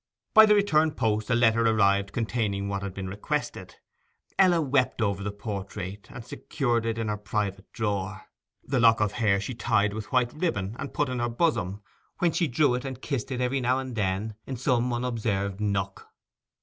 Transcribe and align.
By 0.33 0.47
the 0.47 0.55
return 0.55 0.93
post 0.93 1.29
a 1.29 1.35
letter 1.35 1.63
arrived 1.63 2.11
containing 2.11 2.67
what 2.67 2.81
had 2.81 2.91
been 2.95 3.07
requested. 3.07 3.75
Ella 4.39 4.59
wept 4.59 4.99
over 4.99 5.21
the 5.21 5.31
portrait 5.31 6.07
and 6.09 6.25
secured 6.25 6.87
it 6.87 6.97
in 6.97 7.07
her 7.07 7.17
private 7.17 7.71
drawer; 7.71 8.23
the 8.63 8.79
lock 8.79 8.99
of 8.99 9.11
hair 9.11 9.39
she 9.39 9.53
tied 9.53 9.93
with 9.93 10.11
white 10.11 10.33
ribbon 10.33 10.75
and 10.79 10.91
put 10.95 11.07
in 11.07 11.19
her 11.19 11.29
bosom, 11.29 11.83
whence 12.17 12.37
she 12.37 12.47
drew 12.47 12.73
it 12.73 12.83
and 12.83 13.03
kissed 13.03 13.29
it 13.29 13.41
every 13.41 13.61
now 13.61 13.77
and 13.77 13.95
then 13.95 14.33
in 14.47 14.55
some 14.57 14.91
unobserved 14.91 15.59
nook. 15.61 16.07